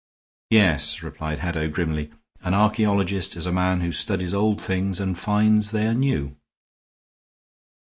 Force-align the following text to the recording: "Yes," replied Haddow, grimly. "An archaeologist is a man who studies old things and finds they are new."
"Yes," 0.49 1.03
replied 1.03 1.41
Haddow, 1.41 1.67
grimly. 1.71 2.09
"An 2.41 2.55
archaeologist 2.55 3.35
is 3.35 3.45
a 3.45 3.51
man 3.51 3.81
who 3.81 3.91
studies 3.91 4.33
old 4.33 4.59
things 4.59 4.99
and 4.99 5.15
finds 5.15 5.69
they 5.69 5.85
are 5.85 5.93
new." 5.93 6.35